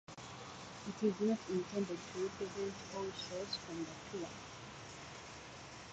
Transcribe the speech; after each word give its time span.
It 0.89 1.03
is 1.03 1.19
not 1.21 1.37
intended 1.47 1.95
to 1.99 2.23
represent 2.23 2.73
all 2.97 3.03
shows 3.11 3.55
from 3.57 3.85
the 3.85 4.17
tour. 4.17 4.29